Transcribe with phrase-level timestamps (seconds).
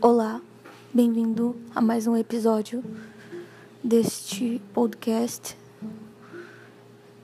[0.00, 0.40] Olá,
[0.94, 2.84] bem-vindo a mais um episódio
[3.82, 5.58] deste podcast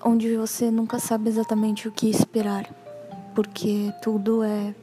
[0.02, 2.68] onde você nunca sabe exatamente o que esperar,
[3.32, 4.74] porque tudo é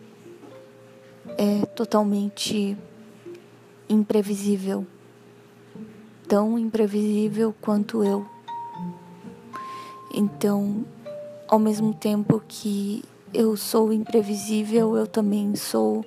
[1.38, 2.78] é totalmente
[3.90, 4.88] imprevisível,
[6.30, 8.26] tão imprevisível quanto eu.
[10.14, 10.86] Então,
[11.46, 13.04] ao mesmo tempo que
[13.34, 16.06] eu sou imprevisível, eu também sou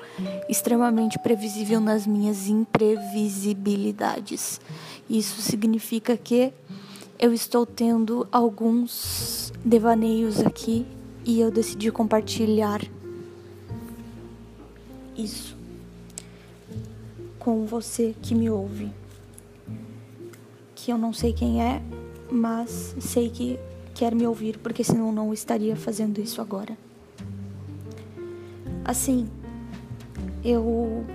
[0.49, 4.61] extremamente previsível nas minhas imprevisibilidades.
[5.09, 6.53] Isso significa que
[7.19, 10.87] eu estou tendo alguns devaneios aqui
[11.25, 12.83] e eu decidi compartilhar
[15.17, 15.57] isso
[17.39, 18.93] com você que me ouve.
[20.75, 21.81] Que eu não sei quem é,
[22.31, 23.59] mas sei que
[23.95, 26.77] quer me ouvir, porque senão não estaria fazendo isso agora.
[28.85, 29.27] Assim,
[30.45, 31.07] eu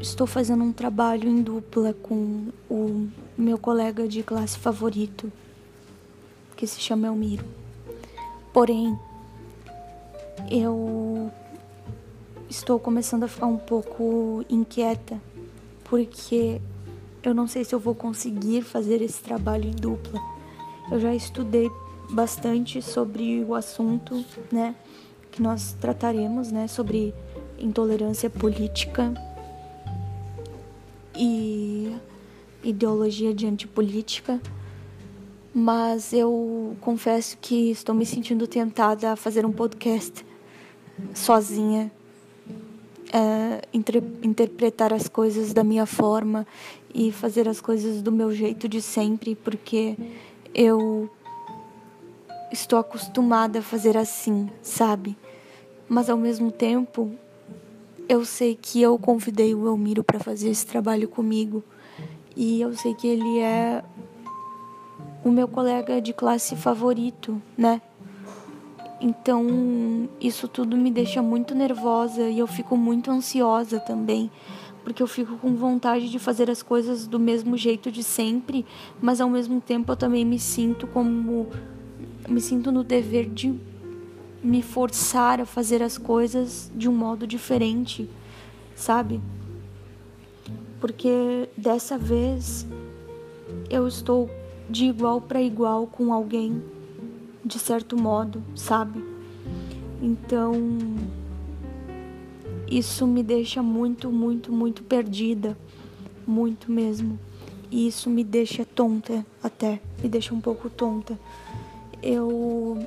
[0.00, 5.32] estou fazendo um trabalho em dupla com o meu colega de classe favorito,
[6.56, 7.44] que se chama Elmiro.
[8.52, 8.96] Porém,
[10.48, 11.28] eu
[12.48, 15.20] estou começando a ficar um pouco inquieta,
[15.84, 16.60] porque
[17.22, 20.20] eu não sei se eu vou conseguir fazer esse trabalho em dupla.
[20.90, 21.68] Eu já estudei
[22.10, 24.76] bastante sobre o assunto, né?
[25.32, 27.14] Que nós trataremos, né, sobre
[27.58, 29.12] intolerância política
[31.16, 31.92] e
[32.62, 34.40] ideologia de antipolítica.
[35.54, 40.24] Mas eu confesso que estou me sentindo tentada a fazer um podcast
[41.14, 41.90] sozinha,
[43.12, 46.46] é, inter interpretar as coisas da minha forma
[46.94, 49.96] e fazer as coisas do meu jeito de sempre, porque
[50.54, 51.10] eu
[52.52, 55.16] estou acostumada a fazer assim, sabe?
[55.88, 57.10] Mas ao mesmo tempo,
[58.08, 61.64] eu sei que eu convidei o Elmiro para fazer esse trabalho comigo
[62.36, 63.82] e eu sei que ele é
[65.24, 67.80] o meu colega de classe favorito, né?
[69.00, 74.30] Então, isso tudo me deixa muito nervosa e eu fico muito ansiosa também,
[74.84, 78.64] porque eu fico com vontade de fazer as coisas do mesmo jeito de sempre,
[79.00, 81.48] mas ao mesmo tempo eu também me sinto como
[82.28, 83.54] me sinto no dever de
[84.42, 88.08] me forçar a fazer as coisas de um modo diferente,
[88.74, 89.20] sabe?
[90.80, 92.66] Porque dessa vez
[93.70, 94.28] eu estou
[94.68, 96.62] de igual para igual com alguém,
[97.44, 99.04] de certo modo, sabe?
[100.00, 100.52] Então,
[102.68, 105.56] isso me deixa muito, muito, muito perdida,
[106.26, 107.18] muito mesmo.
[107.70, 111.18] E isso me deixa tonta até, me deixa um pouco tonta
[112.02, 112.86] eu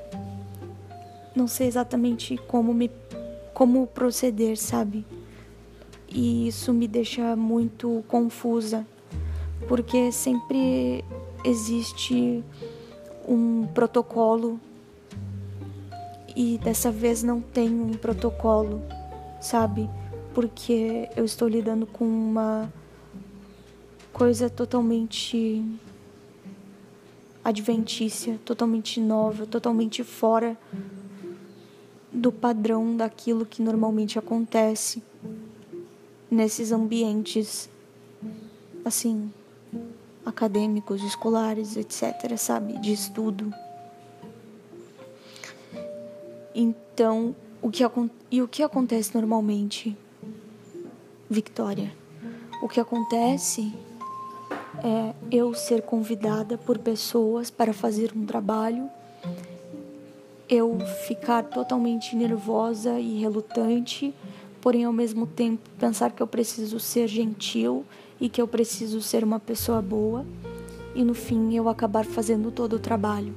[1.35, 2.89] não sei exatamente como me
[3.53, 5.05] como proceder, sabe?
[6.09, 8.85] E isso me deixa muito confusa,
[9.67, 11.03] porque sempre
[11.43, 12.43] existe
[13.27, 14.59] um protocolo
[16.35, 18.81] e dessa vez não tem um protocolo,
[19.39, 19.89] sabe?
[20.33, 22.71] Porque eu estou lidando com uma
[24.11, 25.63] coisa totalmente
[27.45, 30.57] adventícia, totalmente nova, totalmente fora
[32.11, 35.03] do padrão daquilo que normalmente acontece
[36.29, 37.69] nesses ambientes
[38.83, 39.31] assim
[40.25, 43.53] acadêmicos, escolares, etc, sabe, de estudo.
[46.53, 47.83] Então, o que
[48.31, 49.95] e o que acontece normalmente?
[51.29, 51.93] Victoria.
[52.61, 53.71] O que acontece
[54.85, 58.87] é eu ser convidada por pessoas para fazer um trabalho,
[60.47, 64.13] eu ficar totalmente nervosa e relutante,
[64.61, 67.83] porém ao mesmo tempo pensar que eu preciso ser gentil
[68.21, 70.23] e que eu preciso ser uma pessoa boa,
[70.93, 73.33] e no fim eu acabar fazendo todo o trabalho.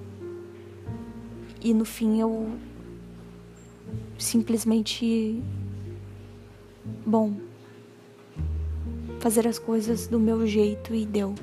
[1.63, 2.51] E no fim eu
[4.19, 5.43] simplesmente
[7.07, 7.48] bom,
[9.19, 11.35] fazer as coisas do meu jeito e deu.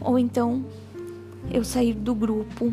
[0.00, 0.64] Ou então
[1.50, 2.72] eu sair do grupo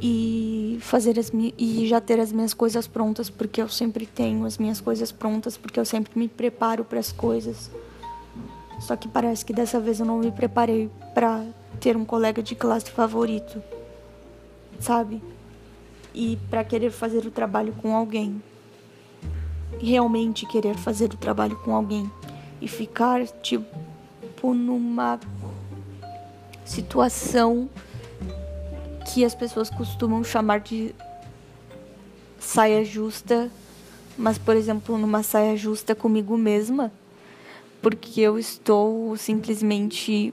[0.00, 4.58] e fazer as e já ter as minhas coisas prontas, porque eu sempre tenho as
[4.58, 7.70] minhas coisas prontas, porque eu sempre me preparo para as coisas.
[8.80, 11.46] Só que parece que dessa vez eu não me preparei para
[11.80, 13.62] ter um colega de classe favorito,
[14.78, 15.22] sabe?
[16.12, 18.42] E para querer fazer o trabalho com alguém
[19.80, 22.10] realmente querer fazer o trabalho com alguém
[22.60, 23.66] e ficar tipo
[24.54, 25.18] numa
[26.64, 27.68] situação
[29.12, 30.94] que as pessoas costumam chamar de
[32.38, 33.50] saia justa
[34.16, 36.92] mas por exemplo, numa saia justa comigo mesma,
[37.82, 40.32] porque eu estou simplesmente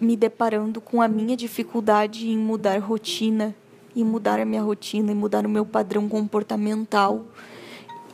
[0.00, 3.54] me deparando com a minha dificuldade em mudar rotina,
[4.00, 7.24] em mudar a minha rotina, em mudar o meu padrão comportamental.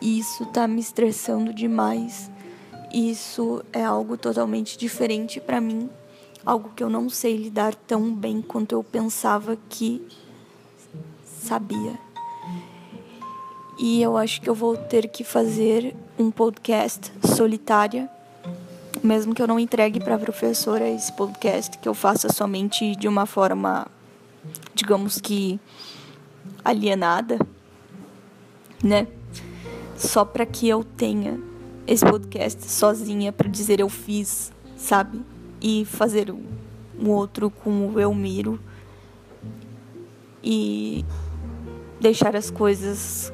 [0.00, 2.30] Isso está me estressando demais.
[2.92, 5.90] Isso é algo totalmente diferente para mim,
[6.44, 10.06] algo que eu não sei lidar tão bem quanto eu pensava que
[11.24, 11.98] sabia.
[13.78, 18.08] E eu acho que eu vou ter que fazer um podcast solitária
[19.04, 23.06] mesmo que eu não entregue para a professora esse podcast, que eu faça somente de
[23.06, 23.86] uma forma,
[24.74, 25.58] digamos que
[26.64, 27.38] alienada,
[28.82, 29.06] né?
[29.96, 31.40] Só para que eu tenha
[31.86, 35.22] esse podcast sozinha para dizer eu fiz, sabe?
[35.60, 38.60] E fazer um outro com o Elmiro
[40.42, 41.04] e
[42.00, 43.32] deixar as coisas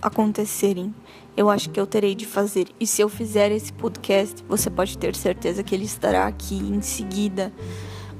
[0.00, 0.94] acontecerem
[1.36, 2.68] eu acho que eu terei de fazer.
[2.78, 6.82] E se eu fizer esse podcast, você pode ter certeza que ele estará aqui em
[6.82, 7.52] seguida,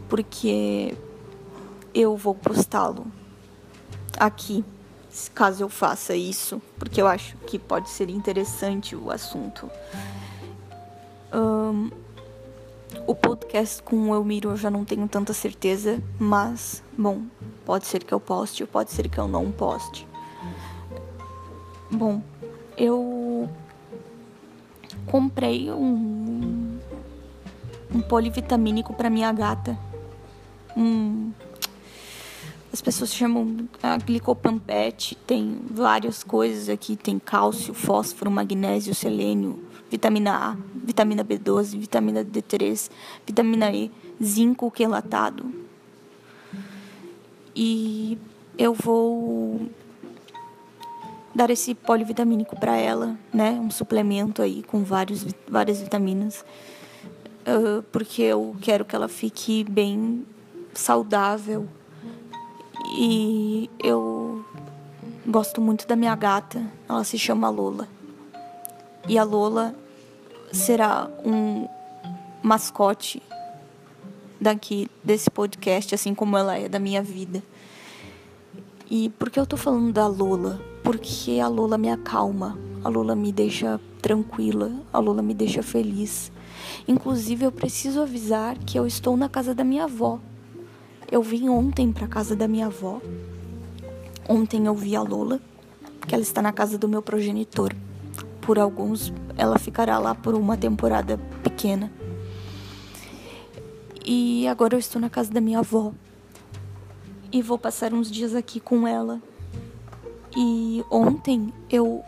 [0.08, 0.94] porque
[1.94, 3.06] eu vou postá-lo
[4.18, 4.64] aqui,
[5.34, 9.70] caso eu faça isso, porque eu acho que pode ser interessante o assunto.
[11.32, 11.90] Um,
[13.06, 17.22] o podcast com o Elmiro eu já não tenho tanta certeza, mas, bom,
[17.64, 20.06] pode ser que eu poste, pode ser que eu não poste.
[21.90, 22.22] Bom,
[22.76, 23.48] eu
[25.06, 26.78] comprei um,
[27.94, 29.78] um polivitamínico para minha gata.
[30.76, 31.32] Um,
[32.72, 40.52] as pessoas chamam a glicopampete, tem várias coisas aqui, tem cálcio, fósforo, magnésio, selênio, vitamina
[40.52, 42.90] A, vitamina B12, vitamina D3,
[43.26, 43.90] vitamina E,
[44.22, 45.52] zinco quelatado.
[47.54, 48.16] E
[48.56, 49.68] eu vou
[51.34, 53.52] dar esse polivitamínico para ela, né?
[53.52, 56.42] Um suplemento aí com vários, várias vitaminas,
[57.46, 60.24] uh, porque eu quero que ela fique bem
[60.72, 61.68] saudável.
[62.94, 64.44] E eu
[65.26, 67.88] gosto muito da minha gata, ela se chama Lola.
[69.08, 69.74] E a Lola
[70.52, 71.66] será um
[72.42, 73.22] mascote
[74.40, 77.42] daqui desse podcast, assim como ela é da minha vida.
[78.90, 80.72] E por que eu tô falando da Lola?
[80.82, 86.32] porque a Lula me acalma, a Lula me deixa tranquila, a Lula me deixa feliz.
[86.86, 90.18] Inclusive, eu preciso avisar que eu estou na casa da minha avó.
[91.12, 93.00] Eu vim ontem para casa da minha avó.
[94.26, 95.38] Ontem eu vi a Lola,
[96.08, 97.74] que ela está na casa do meu progenitor.
[98.40, 101.92] Por alguns, ela ficará lá por uma temporada pequena.
[104.04, 105.92] E agora eu estou na casa da minha avó.
[107.30, 109.20] E vou passar uns dias aqui com ela
[110.36, 112.02] e ontem eu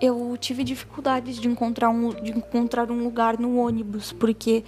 [0.00, 4.64] eu tive dificuldades de encontrar um de encontrar um lugar no ônibus, porque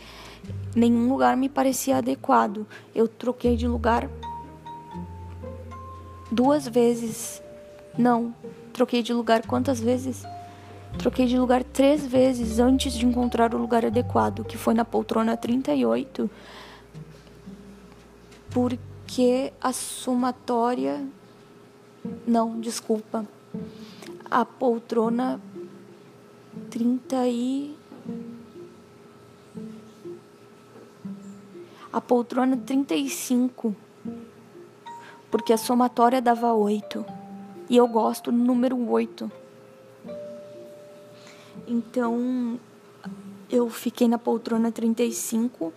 [0.75, 2.67] nenhum lugar me parecia adequado.
[2.95, 4.09] Eu troquei de lugar
[6.31, 7.43] duas vezes.
[7.97, 8.35] Não,
[8.73, 10.25] troquei de lugar quantas vezes?
[10.99, 15.37] Troquei de lugar três vezes antes de encontrar o lugar adequado, que foi na poltrona
[15.37, 16.31] 38,
[18.51, 21.03] porque a somatória
[22.27, 23.27] não, desculpa.
[24.35, 25.39] A poltrona
[26.71, 27.77] 30 e.
[31.93, 33.77] A poltrona 35.
[35.31, 37.05] Porque a somatória dava 8.
[37.69, 39.31] E eu gosto do número 8.
[41.69, 42.59] Então,
[43.51, 45.75] eu fiquei na poltrona 35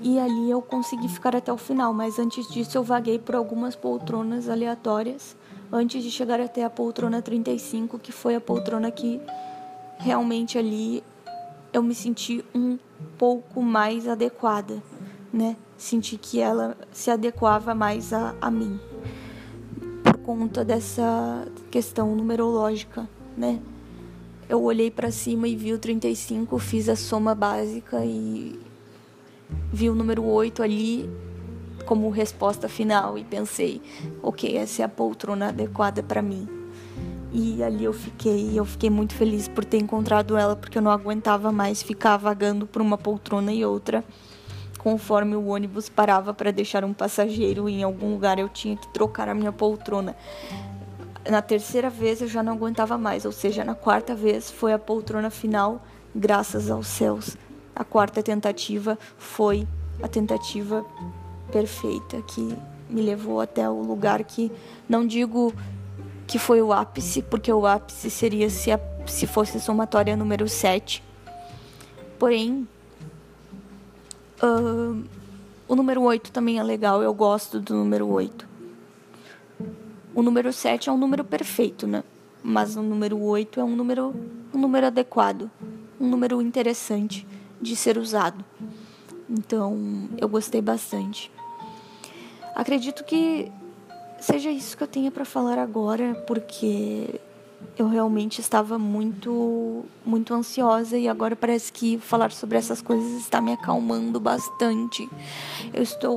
[0.00, 3.76] e ali eu consegui ficar até o final, mas antes disso eu vaguei por algumas
[3.76, 5.36] poltronas aleatórias
[5.72, 9.20] antes de chegar até a poltrona 35, que foi a poltrona que
[9.98, 11.02] realmente ali
[11.72, 12.78] eu me senti um
[13.18, 14.82] pouco mais adequada,
[15.32, 15.56] né?
[15.76, 18.80] Senti que ela se adequava mais a, a mim
[20.02, 23.60] por conta dessa questão numerológica, né?
[24.48, 28.58] Eu olhei para cima e vi o 35, fiz a soma básica e
[29.72, 31.10] vi o número 8 ali
[31.86, 33.80] como resposta final e pensei,
[34.22, 36.46] ok, essa é a poltrona adequada para mim.
[37.32, 40.90] E ali eu fiquei, eu fiquei muito feliz por ter encontrado ela, porque eu não
[40.90, 44.04] aguentava mais ficar vagando por uma poltrona e outra.
[44.78, 49.28] Conforme o ônibus parava para deixar um passageiro em algum lugar, eu tinha que trocar
[49.28, 50.16] a minha poltrona.
[51.28, 54.78] Na terceira vez eu já não aguentava mais, ou seja, na quarta vez foi a
[54.78, 57.36] poltrona final, graças aos céus.
[57.74, 59.66] A quarta tentativa foi
[60.02, 60.84] a tentativa
[61.50, 62.56] perfeita que
[62.88, 64.50] me levou até o lugar que
[64.88, 65.52] não digo
[66.26, 70.48] que foi o ápice, porque o ápice seria se, a, se fosse a somatória número
[70.48, 71.02] 7.
[72.18, 72.66] Porém,
[74.42, 75.04] uh,
[75.68, 78.46] o número 8 também é legal, eu gosto do número 8.
[80.14, 82.02] O número 7 é um número perfeito, né?
[82.42, 84.14] Mas o número 8 é um número,
[84.54, 85.50] um número adequado,
[86.00, 87.26] um número interessante
[87.60, 88.44] de ser usado.
[89.28, 91.30] Então, eu gostei bastante.
[92.54, 93.50] Acredito que
[94.20, 97.20] seja isso que eu tenha para falar agora, porque
[97.76, 103.40] eu realmente estava muito muito ansiosa e agora parece que falar sobre essas coisas está
[103.40, 105.08] me acalmando bastante.
[105.72, 106.16] Eu estou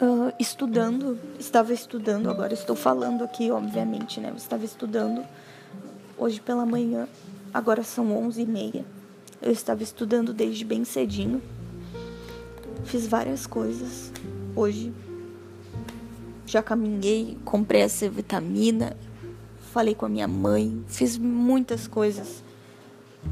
[0.00, 4.30] uh, estudando, estava estudando, agora estou falando aqui, obviamente, né?
[4.30, 5.24] Eu estava estudando
[6.16, 7.08] hoje pela manhã,
[7.52, 8.97] agora são onze e meia.
[9.40, 11.40] Eu estava estudando desde bem cedinho.
[12.84, 14.12] Fiz várias coisas
[14.54, 14.92] hoje
[16.48, 18.96] já caminhei, comprei essa vitamina,
[19.70, 22.42] falei com a minha mãe, fiz muitas coisas.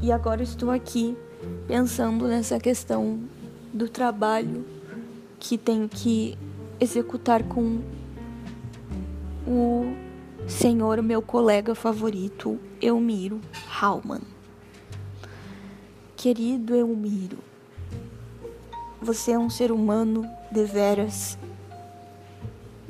[0.01, 1.17] E agora estou aqui
[1.67, 3.19] pensando nessa questão
[3.73, 4.65] do trabalho
[5.39, 6.37] que tenho que
[6.79, 7.81] executar com
[9.47, 9.95] o
[10.47, 13.41] senhor, meu colega favorito, Elmiro
[13.81, 14.36] Hauman.
[16.17, 17.37] Querido Elmiro,
[18.99, 21.37] você é um ser humano deveras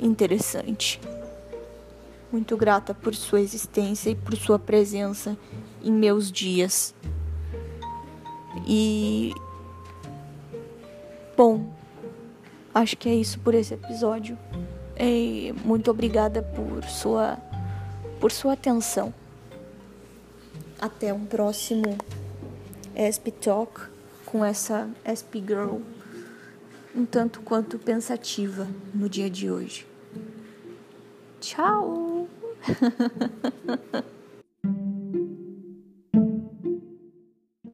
[0.00, 0.98] interessante.
[2.32, 5.36] Muito grata por sua existência e por sua presença
[5.84, 6.94] em meus dias.
[8.66, 9.34] E.
[11.36, 11.70] Bom,
[12.74, 14.38] acho que é isso por esse episódio.
[14.98, 17.36] E muito obrigada por sua,
[18.18, 19.12] por sua atenção.
[20.80, 21.98] Até um próximo
[22.98, 23.82] SP Talk
[24.26, 25.78] com essa SP Girl
[26.94, 29.86] um tanto quanto pensativa no dia de hoje.
[31.40, 32.28] Tchau!